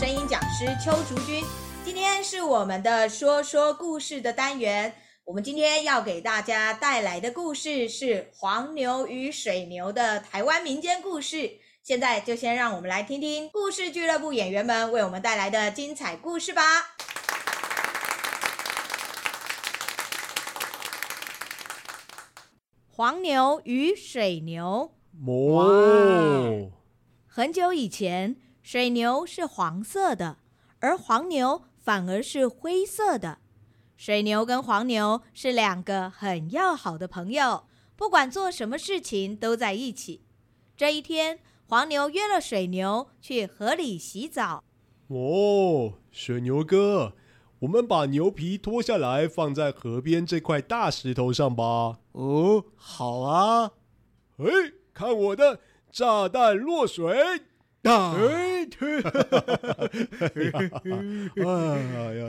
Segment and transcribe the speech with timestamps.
[0.00, 1.44] 声音讲师邱竹君。
[1.84, 4.94] 今天是我们的说说故事的单元。
[5.26, 11.50] 我们今天要给大家带来的故事是黄牛与水牛的台湾民间故事。
[11.82, 16.62] 现在就先让我们来听听故事俱乐部演员们为我们带来的精彩故事吧。
[22.88, 24.92] 黄牛与水牛。
[25.26, 26.70] 哦。
[27.26, 30.38] 很久以前，水牛是黄色的，
[30.80, 33.38] 而黄牛反而是灰色的。
[33.96, 37.64] 水牛跟黄牛是两个很要好的朋友，
[37.96, 40.22] 不管做什么事情都在一起。
[40.76, 44.64] 这一天，黄牛约了水牛去河里洗澡。
[45.08, 47.14] 哦，水牛哥，
[47.60, 51.98] 我们把牛皮脱下来放在河边这块大石头上吧。
[52.12, 53.72] 哦，好啊。
[54.38, 54.46] 哎，
[54.94, 55.60] 看我的！
[55.92, 57.42] 炸弹落水，
[57.84, 58.14] 啊！
[58.14, 58.68] 哎，
[61.36, 62.28] 哎呀，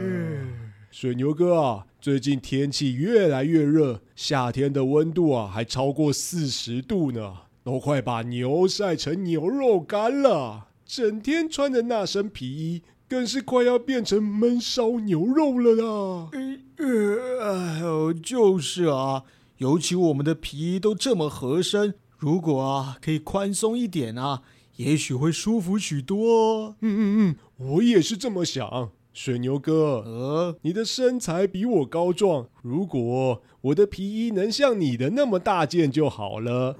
[0.89, 10.67] 水牛哥啊，最近天气越来越热，夏天的温度啊还超过四十度呢，都快把牛晒成牛肉干了。
[10.85, 16.29] 整天穿的那身皮衣，更是快要变成闷烧牛肉了啦。
[16.33, 19.23] 哎呦，就是啊，
[19.57, 21.93] 尤其我们的皮衣都这么合身。
[22.17, 24.41] 如果啊，可以宽松一点啊，
[24.77, 26.75] 也许会舒服许多。
[26.81, 28.91] 嗯嗯嗯，我也是这么想。
[29.13, 36.77] 水牛哥，呃，你的身材比我高壮，如果我的皮衣能像你的那么大件就好了。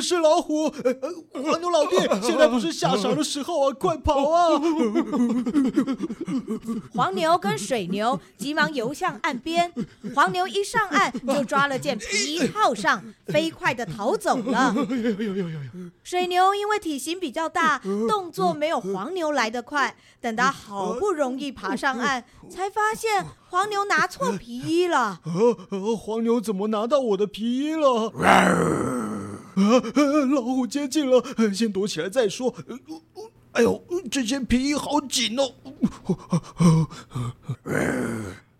[0.00, 0.68] 是老虎，
[1.32, 4.60] 黄牛老弟，现在不是下场的时候啊，快跑啊！
[6.94, 9.72] 黄牛跟水牛急忙游向岸边，
[10.14, 14.74] 黄牛一上岸就抓了件皮衣套上，飞快的逃走了。
[16.02, 25.20] 水牛因为体型比较大，动作没有黄牛来得快，等他好不容易爬上岸，才发现黄牛拿错皮衣了。
[25.98, 28.12] 黄牛怎么拿到我的皮衣了？
[30.34, 31.22] 老虎接近了，
[31.52, 32.54] 先躲起来再说。
[33.52, 35.54] 哎呦，这件皮衣好紧哦！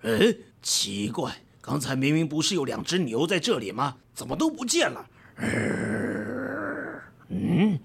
[0.03, 3.97] 哎，奇怪，刚才明明不是有两只牛在这里吗？
[4.15, 5.07] 怎么都不见了？
[7.29, 7.79] 嗯，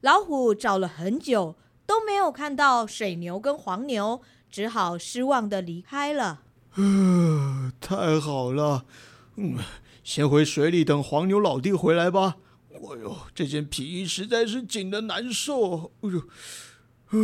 [0.00, 1.54] 老虎找了很久
[1.90, 6.42] 都没有看到水牛跟黄牛，只好失望的离开了。
[6.76, 8.86] 呃，太好了，
[9.34, 9.58] 嗯，
[10.04, 12.36] 先回水里等黄牛老弟回来吧。
[12.72, 15.90] 哎呦，这件皮衣实在是紧得难受。
[16.02, 16.22] 哎呦，
[17.10, 17.18] 呃，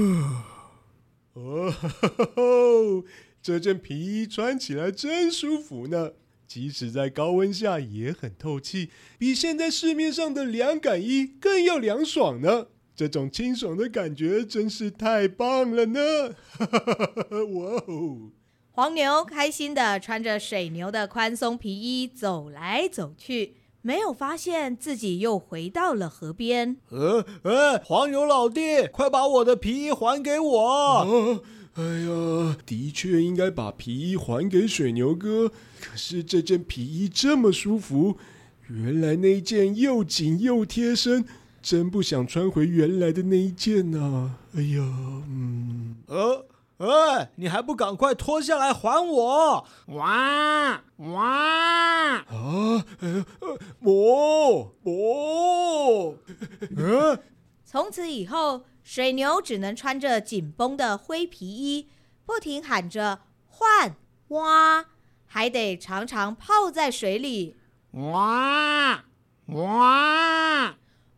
[1.34, 1.88] 哦，呵
[2.34, 3.04] 呵，
[3.40, 6.10] 这件皮衣穿起来真舒服呢，
[6.48, 12.66] 即使在高温下也很透气，比现在市面上的凉感衣更要凉爽呢。
[12.96, 16.00] 这种清爽的感觉真是太棒了呢！
[16.58, 18.30] 哈哈哈哈，哇哦！
[18.70, 26.78] 黄牛开心的穿着水牛的宽松皮衣走来走去，没有发现自己又回到了河边。
[26.88, 30.66] 呃呃，黄牛老弟，快把我的皮衣还给我！
[30.66, 31.06] 啊，
[31.74, 35.50] 哎呀，的确应该把皮衣还给水牛哥。
[35.80, 38.16] 可是这件皮衣这么舒服，
[38.68, 41.24] 原来那件又紧又贴身，
[41.68, 44.36] 真不想穿回原来的那一件呐。
[44.54, 44.78] 哎呀，
[45.28, 46.46] 嗯，呃。
[46.78, 49.66] 哎，你还不赶快脱下来还我！
[49.86, 52.24] 哇哇啊！
[52.28, 52.84] 呃，
[53.80, 56.14] 磨磨！
[56.76, 57.18] 嗯，
[57.64, 61.88] 从此以后，水牛只能穿着紧绷的灰皮衣，
[62.26, 63.96] 不停喊着换
[64.28, 64.84] 哇，
[65.26, 67.56] 还得常常泡在水里。
[67.92, 69.02] 哇
[69.46, 70.76] 哇！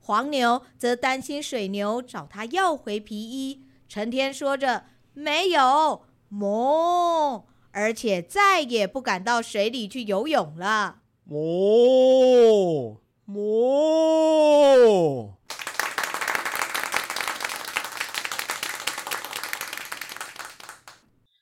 [0.08, 4.84] 黄牛则担心水牛找他要回皮衣，成天说着。
[5.12, 11.00] 没有，哞，而且再也不敢到水里去游泳了。
[11.28, 12.96] 哞，
[13.26, 15.34] 哞。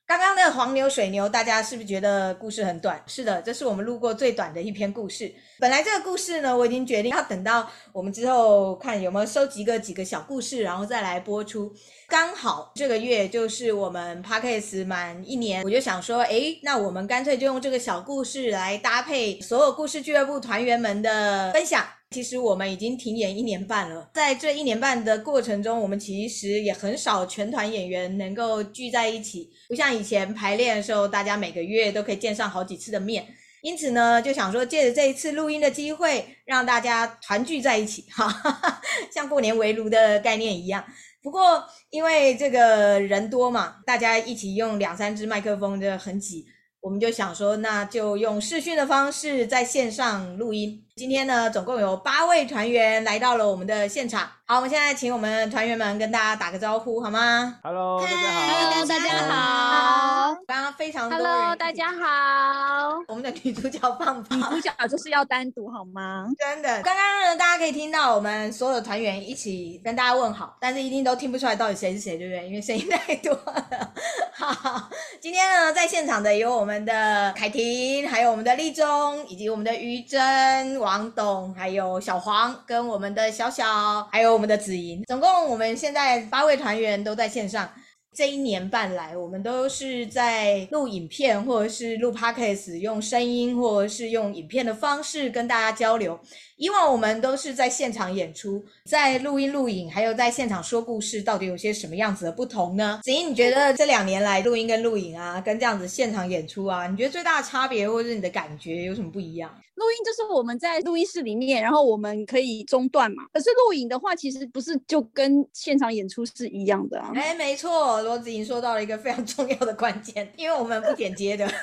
[0.04, 3.00] 刚刚的黄牛、水牛，大家是不是觉得故事很短？
[3.06, 5.30] 是的，这是我们录过最短的一篇故事。
[5.60, 11.70] 本来这个故事呢，我已经决定要等到我们之后看有没有收集个几个小故事，然后再来播出。
[12.08, 21.84] 刚好这个月就是我们 Podcast 满一年，我就想说，诶，那我们干脆就用这个小故事来搭配所有故事俱乐部团员们的分享。
[22.10, 33.26] 其实我们已经停演一年半了，在这一年半的过程中，我们其实也很少全团演员能够聚在一起，不像以前排练的时候，大家每个月都可以见上好几次的面。
[33.60, 38.80] 因此呢，就想说借着这一次录音的机会，让大家团聚在一起，哈，哈哈，
[39.12, 40.84] 像过年围炉的概念一样。
[41.20, 46.46] 不过因为这个人多嘛，大家一起用两三支麦克风就很挤，
[46.80, 50.85] 我们就想说，那就用视讯的方式在线上录音。
[50.98, 54.26] 今天呢，总共有八位团员来到了我们的现场。
[54.46, 58.46] 好，我们现在请我们团员们跟大家打个招呼，好吗？Hello，大家好。
[58.70, 60.36] Hello，大家好。
[60.46, 61.18] 刚刚非常多。
[61.18, 62.94] Hello，大家好。
[63.08, 66.28] 我们的女主角棒棒，女主角就是要单独好吗？
[66.38, 66.80] 真的。
[66.80, 72.46] 刚刚呢，大家可以听到我们所有的团员一起跟大家问好，但是一定都听不出来到底谁是谁，对不对？
[72.46, 73.92] 因为声音太多了。
[74.32, 74.88] 好，
[75.20, 84.36] 今天呢，在现场的有我们的凯婷，还有我们的立中，以及我们的于真、王董，还有小黄，跟我们的小小，还有。
[84.36, 87.66] 我们的子莹，总共我们现在八位团员都在线上。
[88.14, 96.18] 这一年半来，我们都是在录影片，或者是录 podcast，用声音或者是用影片的方式跟大家交流。
[96.56, 103.00] 以往我们都是在现场演出，在录音录影，还有在现场说故事，到底有些什么样子的不同呢？
[103.02, 109.50] 子莹，你觉得这两年来录音跟录影啊，跟这样子现场演出啊，你觉得最大的差别，或者是你的感觉有什么不一样？
[109.76, 113.26] 录音就是我们在录音室里面，然后我们可以中断嘛。
[113.32, 117.12] 可是录影的话，其实不是就跟现场演出是一样的啊。
[117.14, 121.46] 哎，没错，罗子莹说到了一个非常重要的关键， 因为我们不剪接的。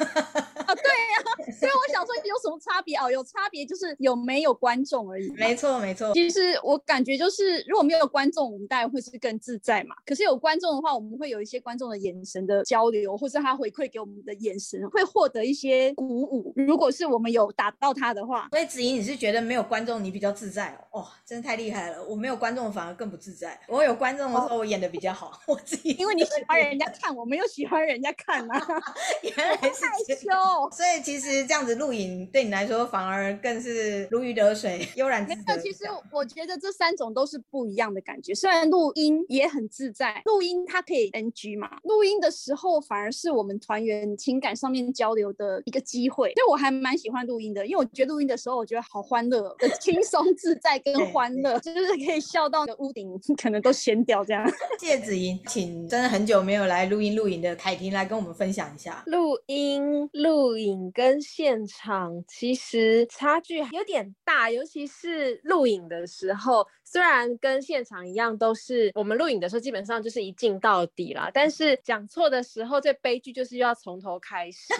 [0.63, 1.29] 啊，对呀，啊，
[1.59, 3.11] 所以我想说有什么差别哦？
[3.11, 5.29] 有差别就是有没有观众而已。
[5.31, 6.13] 没错，没错。
[6.13, 9.95] 其实我感觉就是如果没有观众，我们大概会是更自在嘛。
[10.05, 16.53] 可是有观众的话，我们会有一些观众的眼神的交流，或是他回馈给我们的眼神，会获得一些鼓舞。
[16.55, 21.01] 如果是我们有打到他的话，所以子怡，你是觉得没有观众你比较自在哦？
[21.01, 22.03] 哦，真的太厉害了！
[22.05, 23.59] 我没有观众反而更不自在。
[23.67, 25.39] 我有观众的时候，我演的比较好。
[25.45, 28.67] 我自己因为你喜欢人家看，我没有喜欢人家看啊。
[29.21, 30.71] 原来是害羞。
[30.71, 35.57] 所以其实这样子录影对你来说反而更是如鱼得水，悠然自得。
[35.59, 38.33] 其实我觉得这三种都是不一样的感觉。
[38.33, 46.33] 虽然录音也很自在，录音它可以 NG 嘛，录音的时候反而是我们团员情感上面交流的一个机会。
[46.35, 53.09] 所以我还蛮喜欢录音的，因为我觉得录音的时候我觉得好欢乐， 轻松自在跟欢乐，就是可以笑到屋顶
[53.41, 54.45] 可能都掀掉这样。
[54.79, 59.03] 谢谢子莹，请真的很久没有来录音录影的凯婷来跟我们分享一下。
[59.05, 66.65] 录音录影跟现场其实差距有点大，尤其是录影的时候。
[66.85, 74.73] 虽然跟现场一样，都是我们录影的时候基本上就是一镜到底啦，但是讲错的时候，这悲剧就是又要从头开始。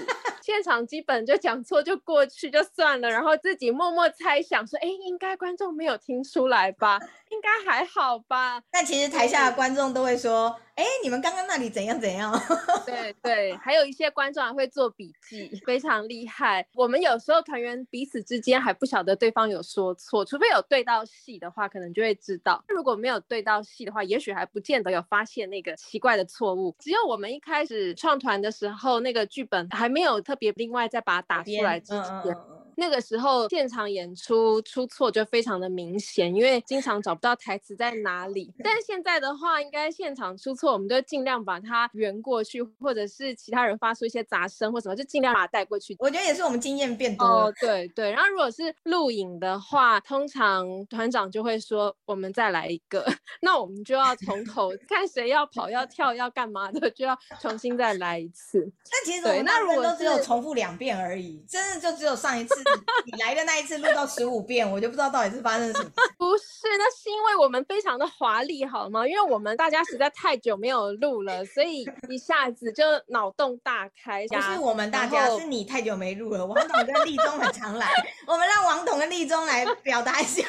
[0.44, 7.00] 现场基本就讲错就过去就算了，然后自己默默猜想说，哎，应该观众没有听出来吧？
[7.30, 8.62] 应该还好吧？
[8.70, 12.32] 但其实台下的观众都会说，哎，你们刚刚那里怎样怎样？
[12.86, 16.66] 对对，还有一些观众还会做笔记，非常厉害。
[16.74, 22.04] 我们有时候团员彼此之间还不晓得对方有说错，除非有对到戏的话，可能就。
[22.04, 26.76] 会知道，如果没有对到戏的话，也许还不见得有发现那个奇怪的错误。
[26.78, 32.36] 只有我们一开始创团的时候，那个剧本还没有特别另外再把它打出来之前。
[32.78, 38.52] 那个时候现场演出出错就非常的明显，因为经常找不到台词在哪里。
[38.64, 45.96] 但是现在的话，应该现场出错，我们就尽量把它圆过去，或者是其他人发出一些杂声或什么，就尽量把它带过去。
[46.00, 47.34] 我觉得也是我们经验变多了。
[47.48, 48.12] 哦，对对。
[48.12, 53.06] 然后如果是录影的话，通常团长就会说我们再来一个，
[53.42, 58.72] 那我们就要从头看谁要跑要跳要干嘛的，就要重新再来一次。
[58.92, 62.63] 那其实对，那如果都只有重复两遍而已，真的就只有上一次。
[63.06, 65.90] 你来的那一次录到十五遍，我就不知道到底是发生什么。
[66.18, 69.08] 不是，那是因为我们非常的华丽，好吗？
[69.08, 74.26] 因为我们大家实在太久没有录了，所以一下子就脑洞大开。
[74.28, 76.46] 不是我们大家，是你太久没录了。
[76.46, 77.88] 王董跟立中很常来，
[78.28, 80.44] 我们让王董跟立中来表达一下。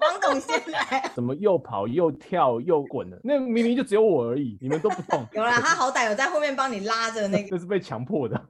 [0.00, 1.10] 王董先来。
[1.14, 3.20] 怎么又跑又跳又滚的？
[3.22, 5.26] 那明明就只有我而已，你们都不动。
[5.32, 7.48] 有啦，他好歹有在后面帮你拉着那个。
[7.50, 8.40] 这是被强迫的。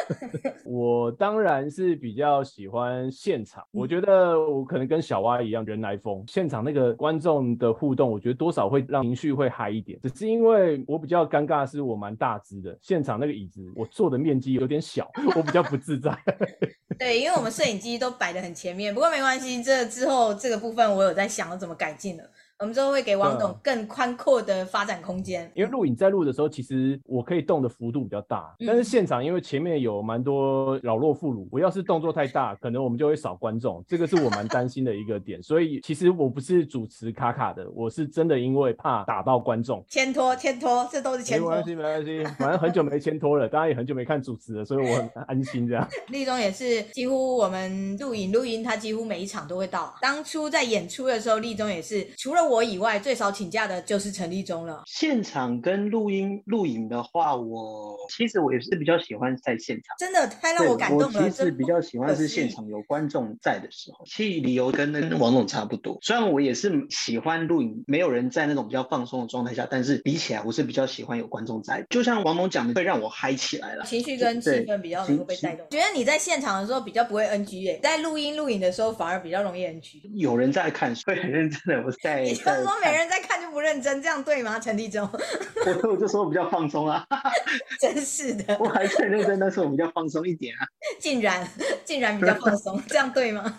[0.64, 6.24] 我当然是比较喜欢现场，我觉得我可能跟小蛙一样，人来疯。
[6.28, 9.98] 现场那个观众的互动，我觉得多少会让情绪会嗨一点。
[10.00, 16.16] 只是因为我比较尴尬，是我蛮大只的，现场那个椅子我坐的面积有点小，我比较不自在。
[16.96, 22.22] 对，因为我们摄影机都摆得很前面，不过没关系，这之后这个部分我有在想要怎么改进了。
[22.60, 25.50] 我们之后会给王董更宽阔的发展空间。
[25.54, 35.42] 因为录影在录的时候，其实我可以动的幅度比较大，但是现场因为前面有蛮多老弱妇孺，我要是动作太大，可能我们就会少观众，这个是我蛮担心的一个点。
[35.42, 39.84] 所以其实我不是主持卡卡的，我是真的因为怕打到观众。
[39.88, 41.50] 牵拖牵拖，这都是牵拖。
[41.50, 45.86] 没关系没关系，反正很久没牵拖了，大家也很久没看主持了，所以我很安心这样。
[46.08, 49.92] 立中也是几乎我们录影录音，他几乎每一场都会到。
[50.00, 52.54] 当初在演出的时候，立中也是除了我。
[52.54, 54.84] 我以外最少请假的就是陈立忠了。
[54.86, 61.20] 现场跟录音录影的话，我其实我也是比较喜欢在现场，真的太让我感动了。
[61.20, 64.04] 我其实比较喜欢是现场有观众在的时候。
[64.06, 65.98] 其实理由跟那个王总差不多。
[66.00, 71.84] 虽然我也是喜欢录影，没有人在那种比较放松的状态下，但是比起来，我是比较喜欢有观众在。
[71.90, 75.66] 就像王总讲的，会让我嗨起来了，情绪跟气氛比较能够被带动。
[75.70, 80.00] 觉得你在现场的时候比较不会 NG 耶，在录音录影的时候反而比较容易 NG。
[80.14, 82.32] 有人在看，所以很认真的我在。
[82.34, 84.58] 就是说没人在看就不认真，这样对吗？
[84.64, 85.08] 陈立中，
[85.82, 87.06] 我我就说我比较放松啊，
[87.80, 90.66] 真是的，我还是很认真，但是我比较放松一点啊，
[90.98, 91.46] 竟然
[91.84, 93.58] 竟然比较放松，这样对吗？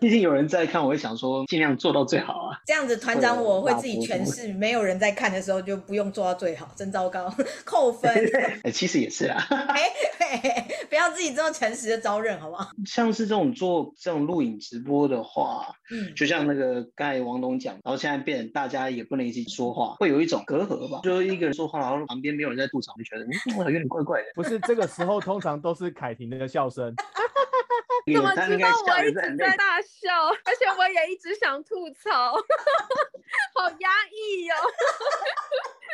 [0.00, 2.58] 毕竟有人在看，我会想说尽量做到最好啊。
[2.66, 7.32] 这样子团长我会自己诠释，没有人在看的时候就不用做到最好，真糟糕，
[7.64, 8.12] 扣分。
[8.62, 12.70] 哎，其实也是啊，哎，不要自己这么诚实的招认好不好？
[12.86, 18.48] 像是这种做这种录影直播的话，嗯，就像那个刚才王董讲，然后现在变。
[18.50, 21.00] 大家也不能一起说话，会有一种隔阂吧？
[21.02, 24.28] 就一个人说话，然后旁边没有人在吐槽，就觉得嗯， 有点怪怪的。
[24.34, 26.94] 不是这个时候，通常都是凯婷的笑声。
[28.08, 32.32] 怎么知道我一直在大笑， 而且我也一直想吐槽，
[33.54, 34.64] 好压抑哟、哦。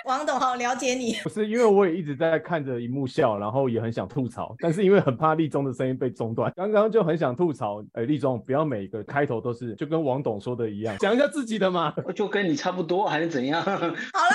[0.05, 7.83] 王董好了解你，不是因为我也一直在看着荧幕笑，然后也很想吐槽， 但是因为很怕立中的声音被中断，刚刚就很想吐槽。
[7.95, 13.63] 哎，立中不要每个开头都是就跟王董说的一样，讲一下自己的嘛，就跟你差不多还是怎样？
[13.65, 13.91] 好了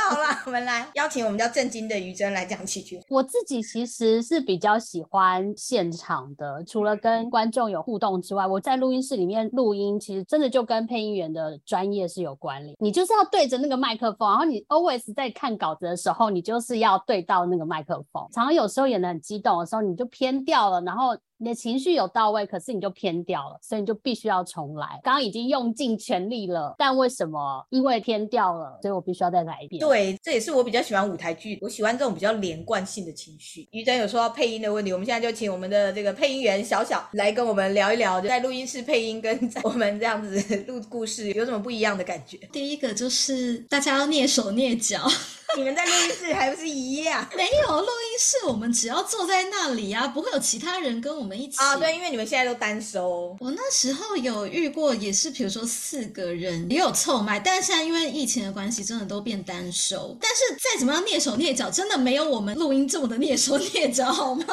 [0.09, 2.99] 好了，我们来邀请我们叫正经的于真来讲几句。
[3.07, 12.75] 我自己其实是比较喜欢现场的，除了跟观众有互动之外，我在录音室里面录音，其实真的就跟配音员的专业是有关联。
[12.79, 15.58] 你就是要对着那个麦克风，然后你 always 在看。
[15.59, 18.27] 稿子的时候，你就是要对到那个麦克风。
[18.31, 21.15] 常常有时候演的很激动的时候，你就偏掉了，然后。
[21.41, 24.99] 你的情绪有到位，可是你就偏掉了，所以你就必须要重来。
[25.01, 27.65] 刚刚已经用尽全力了，但为什么？
[27.69, 29.79] 因为偏掉了，所以我必须要再来一遍。
[29.79, 33.65] 对，这也是我比较喜欢舞台剧，我喜欢这种比较连贯性的情绪。
[33.71, 40.37] 于真有说到配音的问题，我们现在就请我们的这个配音员小小来跟我们聊一聊，就在录音室配音跟在我们这样子
[40.67, 42.37] 录故事有什么不一样的感觉？
[42.51, 45.07] 第一个就是大家要蹑手蹑脚，
[45.57, 47.27] 你们在录音室还不是一样？
[47.35, 51.57] 没有，录音室我们只要坐在那里啊，不会有其他人跟我们一起。
[51.57, 53.35] 啊，对，因为你们现在都单收。
[53.39, 60.15] 我那时候有遇过，也是比如说四个人也有凑麦，但是现在因为疫情的关系，真的都变单收。
[60.21, 64.45] 但是再怎么样蹑手蹑脚，真的没有我们录音这么的蹑手蹑脚，好吗？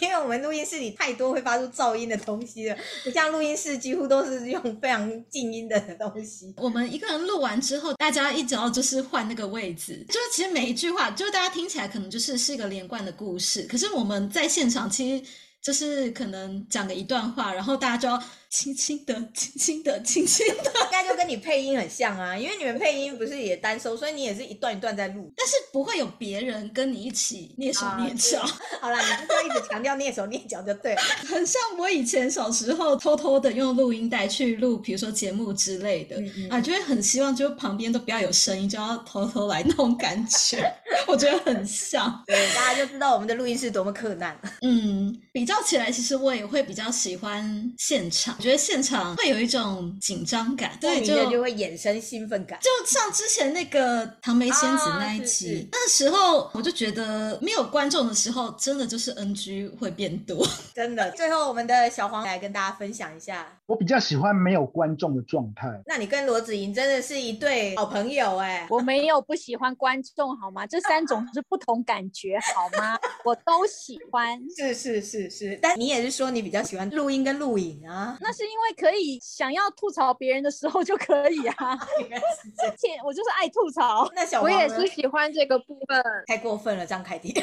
[0.00, 6.54] 因为我们录音室里太多会发出噪音的东西了，不像录音室几乎都是用非常静音的东西。
[6.56, 15.24] 我们一个人录完之后，大家一直要就是换那个位置，就是其实每一句话，就是大家听起来可能就是是一个连贯的故事，可是我们在现场其实。
[15.62, 18.22] 就是可能讲了一段话，然后大家就要。
[18.50, 20.54] 轻轻的，轻轻的，轻轻的，
[20.84, 28.40] 应该就跟你配音很像啊，因为你们配音不是也单收，所以你也是一段一段在录，但是不会有别人跟你一起蹑手蹑脚。
[28.40, 31.00] 啊、 好啦，你就要一直强调蹑手蹑脚就对了。
[31.28, 40.60] 很像我以前小时候偷偷的用录音带去录，比如说节目之类的，嗯嗯啊，就会很希望就旁边都不要有声音，就要偷偷来那种感觉，
[41.06, 42.20] 我觉得很像。
[42.26, 44.36] 对，大家就知道我们的录音室多么困难。
[44.62, 48.36] 嗯，比较起来，其实我也会比较喜欢现场。
[48.40, 52.58] 我觉得现场会有一种紧张感，对，就就会衍生兴奋感。
[52.62, 60.42] 就像之前那个唐梅仙子那一集，那时候我就觉得没有观众的时候，真的就是 NG 会变多，
[60.74, 61.10] 真的。
[61.10, 65.68] 最后，我们的小黄来跟大家分享一下，我比较喜欢没有观众的状态。
[65.84, 70.66] 那你跟罗子莹真的是一对好朋友哎，我没有不喜欢观众好吗？
[70.66, 72.98] 这三种是不同感觉好吗？
[73.22, 74.40] 我都喜欢。
[74.56, 78.16] 是是是是，但你也是说你比较喜欢录音跟录影啊？
[78.22, 78.70] 那是因为。
[78.80, 81.76] 可以想要吐槽别人的时候就可以啊
[82.80, 84.08] 天，我就是爱吐槽。
[84.14, 87.34] 那小我也是喜欢这个部分，太过分了，张凯迪。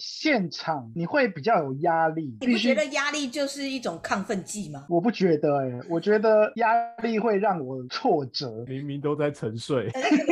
[0.00, 2.36] 现场你会比较有压力。
[2.40, 4.86] 你不觉得压力就是一种亢奋剂吗？
[4.88, 8.64] 我不觉得哎、欸，我觉得压力会让我挫折。
[8.66, 9.90] 明明都在沉睡。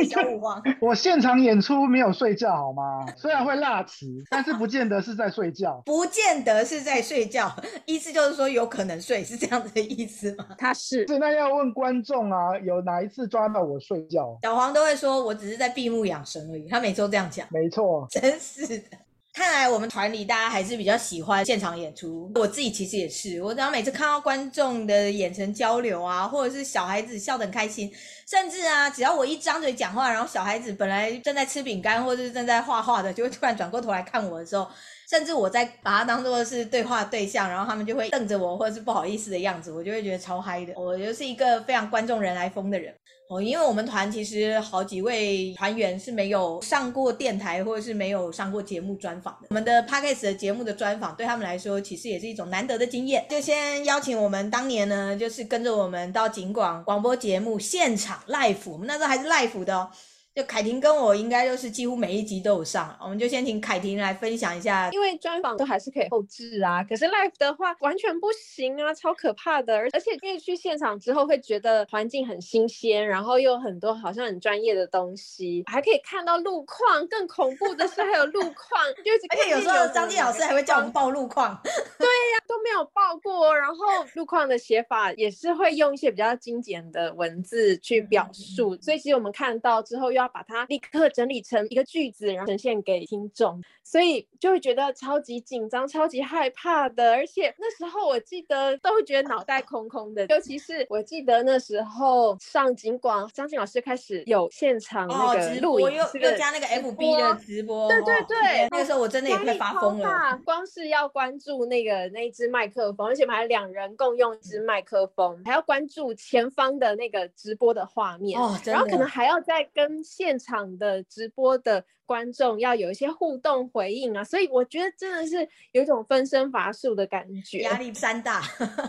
[0.09, 3.05] 小五王， 我现场演出没有睡觉好吗？
[3.15, 5.81] 虽然会落词，但是不见得是在睡觉。
[5.85, 10.47] 不见得是在睡觉，意思就是说有可能睡，是这样子的意思吗？
[10.57, 14.37] 他是，是那要问观众啊，有哪一次抓到我睡觉？
[14.41, 16.67] 小黄都会说，我只是在闭目养神而已。
[16.67, 17.47] 他每次都这样讲。
[17.51, 18.97] 没错， 真是的。
[19.39, 22.29] 看来我们团里大家还是比较喜欢现场演出。
[22.35, 27.89] 我自己其实也是，我只要每次看到观众的眼神交流啊，或者是小孩子笑得很开心，
[28.27, 34.67] 甚至啊，只要我一张嘴讲话，然后小孩子本来正在吃饼干或者是正在画画的，就会突然转过头来看我的时候。
[35.09, 40.73] 甚至我在把它当做是对话对象，然后他们就会瞪着我，或者是不好意思的样子，我就会觉得超嗨的。
[40.75, 42.93] 我就是一个非常观众人来疯的人
[43.29, 49.49] 哦，因为我们团其实好几位团员是没有上过电台，或者是没有上过节目专访的。
[49.51, 53.23] 我们的 Podcast 的节目的专访对他们来说，其实也是一种难得的经验。
[53.29, 59.91] 就先邀请我们当年呢，就是跟着我们到警广广播节目现场 live，我们那时候还是 live 的哦。
[60.35, 64.89] 就凯婷跟我应该就是几乎每一集都有上，我们就先请凯婷来分享一下。
[64.91, 69.75] 因为专访都还是可以后置啊，可是 live 的话完全不行啊，超可怕的。
[69.77, 76.79] 而且因为去现场之后会觉得环境很新鲜，然后又有很多好像很专业的东西，还可以看到路况。
[77.09, 81.59] 更恐怖的是还有路况，就而且有时候张继老师还会叫我们报路况。
[81.63, 83.57] 对呀、啊，都没有报过。
[83.57, 83.75] 然后
[84.13, 97.13] 路况的写法也是会用一些比较精简的文字去表述，所以其实我们看到之后又要把它立刻整理成一个句子，然后呈现给听众，所以就会觉得超级紧张、超级害怕的。
[97.13, 110.39] 而且那时候我记得都会觉得脑袋空空的， 尤其是我记得那时候上警广，张静老师开始有现场那个录影，哦、又又加那个 FB 的直播，对对对，哦、那个时候我真的也快发疯了。
[110.45, 120.69] 光是要关注那个那一支麦克风，而且我们还两人共用一只麦克风，还要关注前方的那个直播的画面，哦，然后可能还要再跟现场。
[120.79, 128.41] 的直播的观众要有一些互动回应啊，所以我觉得真的是有一种分身乏术的感觉，压力山大。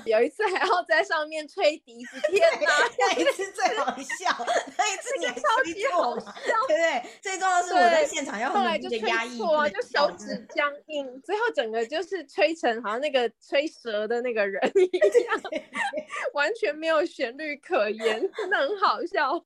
[0.07, 2.71] 有一次还要在上面吹笛子， 天哪！
[2.99, 4.47] 那一次最好笑，
[4.79, 6.33] 那一次你超级好笑，
[6.69, 7.11] 对不对？
[7.21, 9.01] 最重要的是我在现场要后来就吹
[9.37, 15.41] 错啊，就手指僵硬，最后整个就是吹成好像那个吹蛇的那个人 一样，
[16.35, 19.43] 完全没有旋律可言，真的很好笑。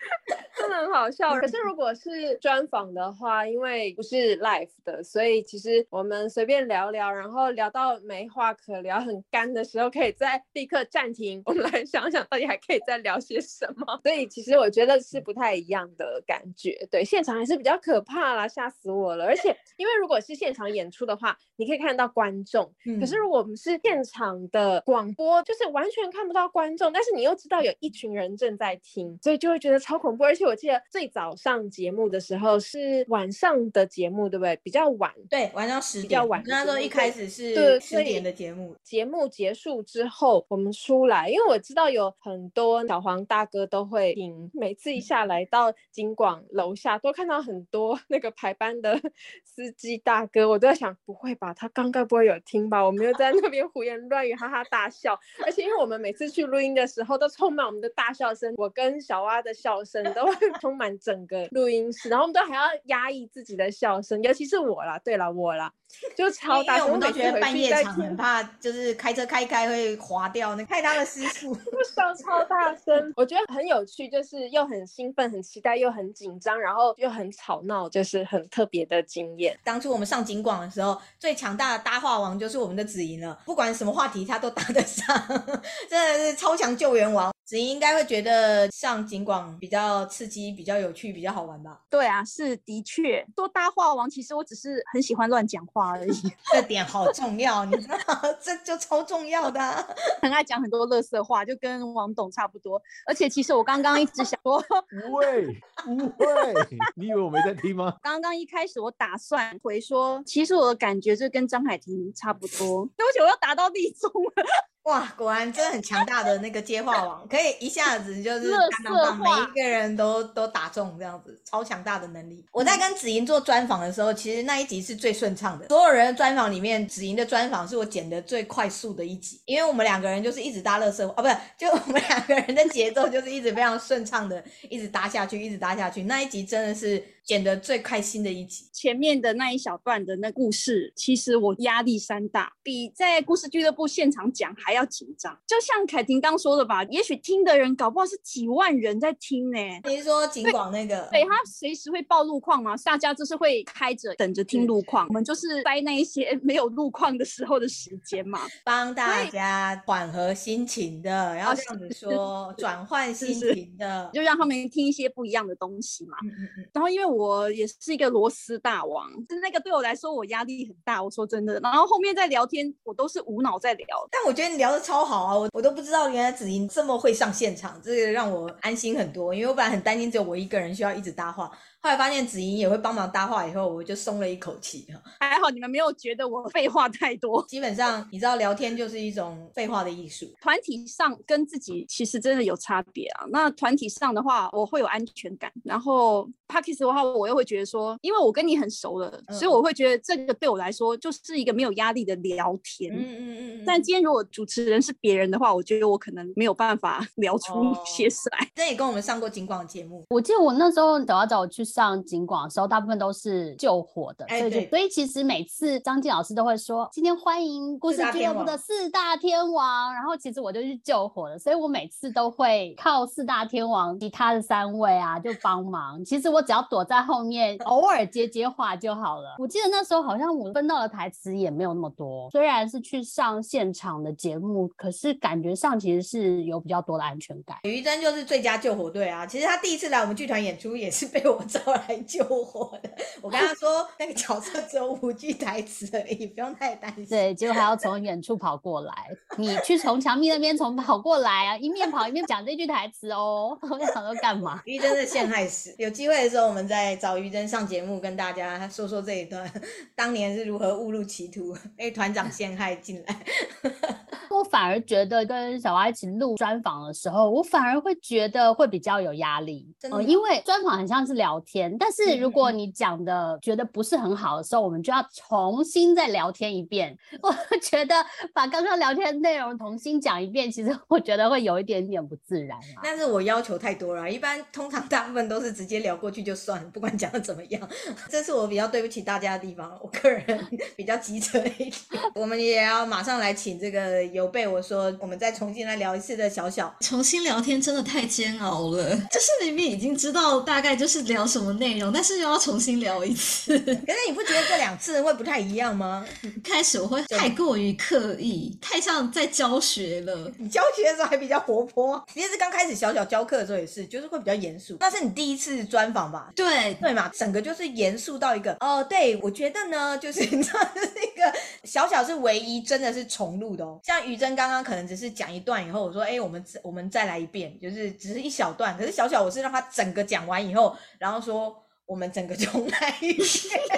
[0.56, 1.34] 真的很好笑。
[1.40, 14.00] 可是如果是专访的话，因为不是 live 的，所以其实我们随便聊聊，然后聊到没话可聊、很干的时候，可以再立刻暂停，我们来想想到底还可以再聊些什么。
[14.02, 16.86] 所以其实我觉得是不太一样的感觉。
[16.90, 19.24] 对，现场还是比较可怕啦，吓死我了。
[19.24, 22.70] 而且因为如果是现场演出的话，你可以看到观众。
[23.00, 30.22] 可是如果我们是现场的广播，就是完全看不到观众，但是你又知道有一群人正在听，所以就会觉得超恐怖。
[30.22, 34.56] 而且我记得最早上节目的时候是晚上的节目，对不对？
[34.62, 36.02] 比较晚，对，晚上十点。
[36.02, 36.42] 比较晚。
[36.46, 38.76] 那时候一开始是十点的节目。
[38.84, 49.00] 节目结束之后，我们出来，因为我知道有很多小黄大哥都会听，每次一下来到金广楼下，都看到很多那个排班的
[49.44, 51.52] 司机大哥，我都在想，不会吧？
[51.52, 52.80] 他刚刚不会有听吧？
[52.84, 55.18] 我们又在那边胡言乱语，哈哈大笑。
[55.44, 60.00] 而且因为我们每次去录音的时候，都充满我们的大笑声，我跟小蛙的笑声。
[60.12, 65.70] 都会充满整个录音室，然后我们都还要压抑自己的笑声，尤其是我啦，对了，我啦，
[66.16, 71.54] 就超大声，我们都觉得半夜场很怕，就是开车开开会滑掉，那太大的失速，
[71.94, 73.12] 笑超大声。
[73.16, 79.56] 我觉得很有趣，就是又很兴奋、很期待，又很紧张，然后又很吵闹，就是很特别的经验。
[79.62, 85.06] 当初我们上警广的时候，最强大的搭话王就是我们的子莹了，不管什么话题他都搭得上，
[85.88, 87.30] 真的是超强救援王。
[87.44, 91.80] 子莹应该会觉得上警广比较刺激、比较有趣、比较好玩吧？
[91.88, 93.24] 对啊，是的确。
[93.34, 96.12] 说大话王，其实我只是很喜欢乱讲话而已。
[96.52, 97.96] 这点好重要，你知道，
[98.42, 99.82] 这就超重要的啊。
[100.20, 102.80] 很爱讲很多乐色话，就跟王董差不多。
[103.06, 105.46] 而且其实我刚刚一直想说，不会，
[105.84, 106.54] 不会，
[106.96, 107.96] 你以为我没在听吗？
[108.02, 112.86] 刚刚一开始我打算回说，其实我的感觉就跟张海婷差不多。
[112.96, 114.44] 对不起，我要打到地中了。
[114.90, 118.52] 哇，果然真的很强大的那个接话王，可以一下子就是
[118.84, 122.44] 把每一个人都都打中这样子，超强大的能力。
[122.50, 125.68] 我在跟子莹做专访的时候，其实那一集是最顺畅的。
[125.68, 136.02] 所有人的专访里面，子莹的专访是我剪的最快速的一集，因为我们两个人就是一直搭乐色话，哦，不是，就我们两个人的节奏就是一直非常顺畅的，一直搭下去，一直搭下去。
[136.02, 137.00] 那一集真的是。
[137.30, 138.64] 剪得最开心的一集。
[138.72, 145.38] 前面的那一小段的那故事，其实我压力山大，比在故事俱乐部现场讲还要紧张。
[145.46, 149.58] 就像凯婷刚说的吧，也许听的人搞不好是几万人在听呢。
[149.84, 151.08] 你是说警广那个？
[151.12, 155.06] 对，对他随时会报路况嘛，大家就是会开着等着听路况。
[155.06, 166.16] 我们就是在那一些没有路况的时候的时间嘛， 帮大家缓和心情的，然后这样子说，转换心情的，就让他们听一些不一样的东西嘛。
[166.24, 166.68] 嗯嗯嗯。
[166.72, 171.02] 然后因为我我也是一个螺丝大王，就是那个对我来说我压力很大。
[171.02, 173.86] 我说真的，然后后面在聊天，我都是无脑在聊。
[174.10, 181.50] 但我觉得你聊的超好啊，我我都不知道原来子莹这么会上现场，这个让我安心很多，因为我本来很担心只有我一个人需要一直搭话。
[181.82, 184.86] 后来发现子莹也会帮忙搭话，以后我就松了一口气。
[185.18, 187.42] 还好你们没有觉得我废话太多。
[187.48, 190.26] 基本上你知道聊天就是一种废话的艺术。
[190.42, 193.24] 团体上跟自己其实真的有差别啊。
[193.30, 195.50] 那团体上的话，我会有安全感。
[195.64, 202.92] 然后 Podcast 的话，我又会觉得说，因为我跟你很熟了，嗯、所以我会觉得这个对我来说就是一个没有压力的聊天。
[202.92, 203.64] 嗯嗯嗯，嗯。
[203.66, 208.50] 但今天如果主持人是别人的话，我觉得我可能没有办法聊出些什么来。
[208.54, 210.04] 这、哦、也跟我们上过警广节目。
[210.10, 211.64] 我记得我那时候找要找我去。
[211.70, 226.04] 上警广的时候，大部分都是救火的，欸、所以就所以其实每次张静老师都会说，今天欢迎故事俱乐部的四大天王，然后其实我就去救火了，所以我每次都会靠四大天王其他的三位啊就帮忙。
[226.04, 229.36] 其实我只要躲在后面， 偶尔接接话就好了。
[229.38, 237.58] 我记得那时候好像我分到的台词也没有那么多，虽然是去上现场的节目，可是感觉上其实是有比较多的安全感。
[237.62, 239.26] 于真就是最佳救火队啊！
[239.26, 241.59] 其实他第一次来我们剧团演出也是被我找。
[241.66, 247.06] 来救火的，我跟他说那个角色只有五句台词而已，不用太担心。
[247.06, 248.92] 对，结果还要从远处跑过来，
[249.36, 253.58] 你去从墙壁那边从跑过来啊，一面跑一面讲这句台词哦。
[253.62, 254.60] 我想说干嘛？
[254.64, 255.74] 于真的陷害死。
[255.78, 259.50] 有机会的时候，我们再找于真上节目，跟大家说说这一段，
[259.94, 263.16] 当年是如何误入歧途，被团长陷害进来。
[264.30, 276.96] 我反而觉得跟小蛙一起录专访的时候，我反而会觉得会比较有压力，嗯、呃，因为专访很像是聊天，但是如果你讲的觉得不是很好的时候，嗯、我们就要重新再聊天一遍。
[277.20, 277.94] 我觉得
[278.32, 282.80] 把刚刚聊天内容重新讲一遍，其实我觉得会有一点点不自然啊。
[282.84, 287.68] 但是我要求太多了，一般通常大部分都是直接聊过去就算了，不管讲的怎么样。
[288.08, 291.72] 这是我比较对不起大家的地方，我个人 比较急车一点。
[292.14, 294.20] 我们也要马上来请这个有。
[294.20, 298.94] 有被我说，我们再重新来聊一次的小小，重新聊天真的太煎熬了。
[299.10, 303.58] 就是明明已经知道大概就是聊什么内容，但是又要重新聊一次。
[303.64, 306.06] 可是你不觉得这两次会不太一样吗？
[306.44, 310.30] 开始我会太过于刻意，太像在教学了。
[310.38, 314.76] 你教学的时候还比较活泼，其实是刚开始小小教课的时候也是，就是会比较严肃。
[314.80, 316.30] 那是你第一次专访吧？
[316.36, 318.84] 对对嘛，整个就是严肃到一个哦。
[318.84, 321.32] 对，我觉得呢，就是你知道， 就是一个
[321.64, 324.00] 小小是唯一真的是重录的哦，像。
[324.10, 328.76] 于真刚刚可能只是讲一段以后，我说：“哎，我们我们再来一遍，就是只是一小段。
[328.76, 333.69] 可是小小我是让他整个讲完以后，然后说说我们整个 重来一遍。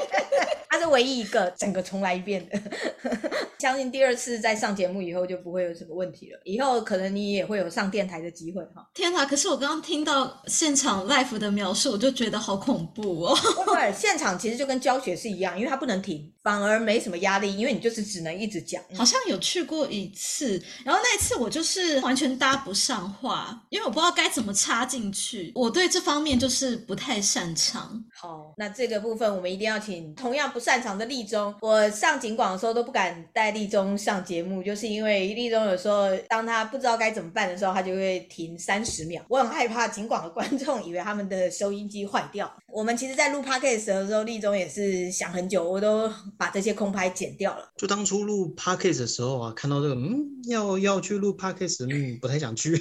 [0.69, 2.61] 他是唯一一个整个重来一遍的。
[3.59, 6.41] 相信第二次再上节目以后就不会有什么问题了。
[6.45, 8.85] 以后可能你也会有上电台的机会哈。
[8.93, 9.25] 天哪！
[9.25, 13.39] 可是我刚刚听到现场 live 的描述，我就觉得好恐怖哦。
[13.67, 18.83] 对，现场其实就跟教学是一样，因为它不能停。”反而没什么压力，因为你就是只能一直讲。
[18.97, 25.53] 好像有去过一次，然后那一次我就是完全搭不上话，因为我不知道该怎么插进去。
[25.55, 28.05] 我对这方面就是不太擅长。
[28.13, 31.55] 好，那这个部分我们一定要请同样不擅长的立中。
[31.61, 39.23] 我上警广的时候都不敢带立中上节目，就是因为立中有时候当他不知道该怎么办的时候，他就会停三十秒。
[39.29, 42.51] 我很害怕警广的观众以为他们的收音机坏掉。
[42.73, 47.71] 我们其实，在录 podcast 的时候，立中也是想很久，我都把这些空拍剪掉了。
[47.77, 52.75] 就当初录 podcast 的时候啊，看到这个，嗯，要要去录 podcast，嗯，不太想去。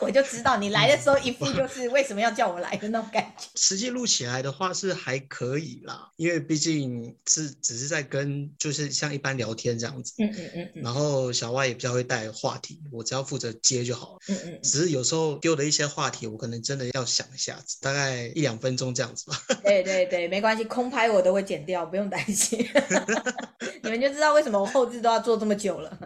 [0.00, 3.44] 我就知道你来的时候一副就 是为什么要叫我来的那种感觉。
[3.54, 10.14] 实际录起来的话是还可以啦，因为毕竟是只是在跟就是像一般聊天这样子。
[10.18, 10.82] 嗯嗯嗯，嗯。
[10.82, 14.18] 然后小蛙也比较会带话题，我只要负责接就好了。
[14.28, 14.60] 嗯嗯。
[14.62, 19.40] 只是有时候丢的一些话题，我可能真的要想一下子，大概一两分钟这样子吧。
[19.64, 22.66] 对对对，没关系，空拍我都会剪掉，不用担心。
[23.82, 25.98] 你们就知道为什么我后置都要做这么久了。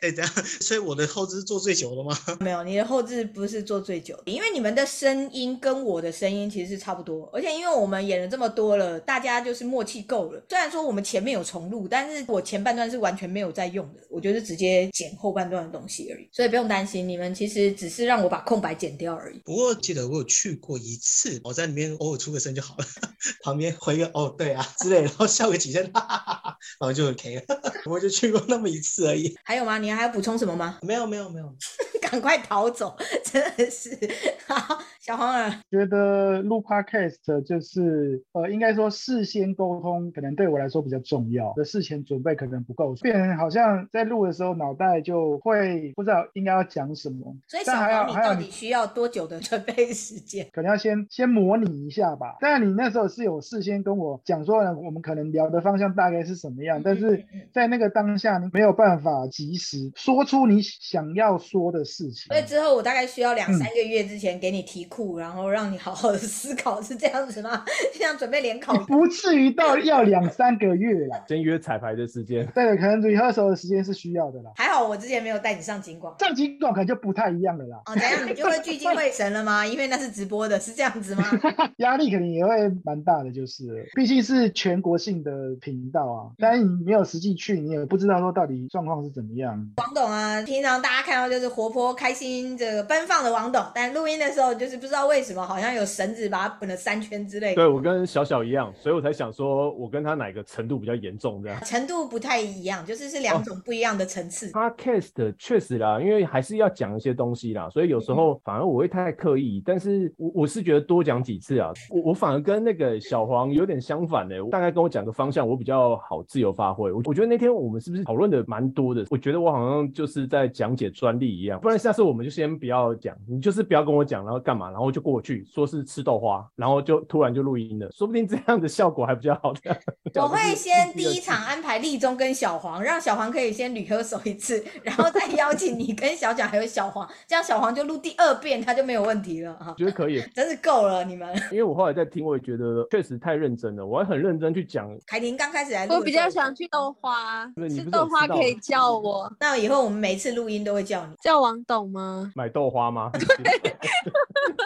[0.00, 0.30] 哎，这样，
[0.60, 2.18] 所以我的后置是做最久了吗？
[2.40, 10.42] 没有，你的后置不是做最久的，因为你们的声音跟我的声音其实是差不多，而且因为我们演了这么多了，大家就是默契够了。
[10.48, 19.40] 虽然说我们前面有重录，但是我前半段是完全没有在用的，我就是直接剪后半段的东西而已，所以不用担心，你们其实只是让我把空白剪掉而已。
[19.44, 22.84] 不过记得我有去过一次，我在里面偶尔出个声就好了，
[23.42, 27.42] 旁边回个哦对啊之类，然后笑个几声，哈哈哈哈，然后就 OK 了。
[27.86, 29.36] 我就去过那么一次而已。
[29.44, 29.78] 还有吗？
[29.78, 30.78] 你还要补充什么吗？
[30.82, 31.54] 没有没有没有，
[32.02, 33.98] 赶快逃走，真的是。
[34.46, 47.36] 好，小黄啊觉得录 Podcast 就是呃，应该说事先沟通可能对我来说比较重要，的事前准备可能不够，变成好像在录的时候脑袋就会不知道应该要讲什么。
[47.46, 50.44] 所以小黄，你到底需要多久的准备时间？
[50.52, 52.38] 可能要先先模拟一下吧。
[52.40, 62.26] 当然你那时候是有事先跟我讲说呢，我们可能聊的方向大概是什么样，但是在那个当下你没有办法及时说出你想要说的事情。
[62.26, 67.64] 所以之后我大概需要两三个月之前给你题库，嗯、然后让你好好的思考，是这样子吗？
[67.94, 71.24] 像准备联考，不至于到要两三个月啦。
[71.28, 74.50] 先约彩排的时间，对，可能 rehearsal 的时间是需要的啦。
[74.56, 77.78] 还好我之前没有带你上金广，上金广可能就不太一样了啦。
[77.86, 79.66] 哦，怎样你就会聚精会神了吗？
[79.66, 81.24] 因为那是直播的，是这样子吗？
[81.78, 85.30] 压力肯定也会蛮大的，就是毕竟是全国性的
[85.60, 89.68] 频道啊，当然你没有实际去，你也不知道说到底状况是怎么样。
[89.76, 97.54] 王董啊，平常大家看到就是活泼开心、这个奔放的王董，但录音的时候就是不知道为什么好像有绳子把它绑了三圈之类的。
[97.56, 101.60] 对，我跟小小一样，所以我才想说我跟他哪个程度比较严重这样。
[101.64, 104.52] 程度不太一样，就是是两种不一样的层次。
[104.52, 116.92] 他 cast 确实啦，因为还是要讲一些东西啦，所以有时候反而我会太刻意，但是我我是觉得多讲几次啊，我我反而跟那个小黄有点相反的，大概跟我讲个方向，我比较好自由发挥。
[116.92, 119.04] 我我觉得那天我们是不是讨论的蛮多的？
[119.10, 129.74] 我觉得我好像就是在讲解专利一样，不然下次我们就先不要讲，你就是不要跟我讲，然后干嘛，然后就过去说是吃豆花，然后就突然就录音了，说不定这样的效果还比较好的。
[130.20, 139.74] 我会先第一场安排立中跟小黄，让小黄可以先捋合手一次，然后再邀请你跟小蒋还有小黄，这样小黄就录第二遍，他就没有问题了哈。
[139.78, 141.34] 觉得可以，真是够了你们。
[141.50, 144.86] 因为我后来在听，我也觉得确实太认真了，我还很认真去讲。
[145.06, 149.32] 凯婷刚开始来录，我比较想去豆花，吃豆花可以叫我。
[149.40, 152.30] 那以后我们每次录音都会叫你，叫王董吗？
[152.34, 153.10] 买豆花吗？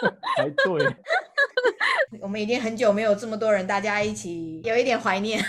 [0.37, 0.95] 还对。
[2.19, 5.43] 我们已经很久没有这么多人，大家一起有一点怀念。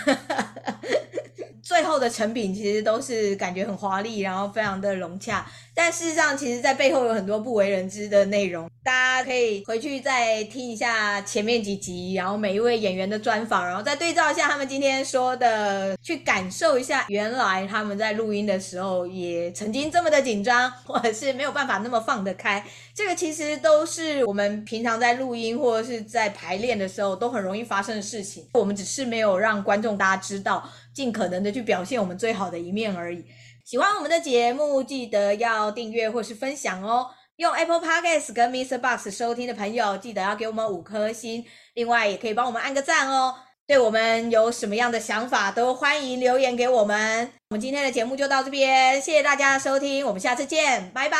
[1.63, 5.49] 最后的成品其实都是感觉很华丽，然后非常的融洽。
[5.73, 8.69] 但事实上，其实，在背后有很多不为人知的内容。
[8.83, 22.63] 大家可以回去再听一下前面几集，然后每一位演员的专访，然后再对照一下他们今天说的，去感受一下原来他们在录音的时候也曾经这么的紧张，或者是没有办法那么放得开。
[22.93, 28.45] 这个其实都是我们平常在录音或者是在排练的时候都很容易发生的事情。
[28.53, 33.25] 我们只是没有让观众大家知道，尽可能的去表现我们最好的一面而已。
[33.65, 37.07] 喜欢我们的节目，记得要订阅或是分享哦。
[37.37, 38.77] 用 Apple Podcast 跟 Mr.
[38.77, 41.43] Box 收听的朋友，记得要给我们五颗星。
[41.73, 43.35] 另外，也可以帮我们按个赞哦。
[43.65, 47.31] 对我们有什么样的想法，都欢迎留言给我们。
[47.49, 51.17] 我们今天的节目就到这边，谢谢大家的收听，我们下次见，拜拜，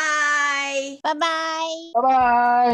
[1.02, 1.62] 拜拜，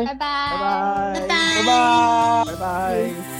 [0.05, 3.40] 拜拜，拜拜，拜拜。